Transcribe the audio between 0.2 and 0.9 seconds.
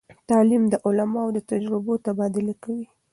تعلیم د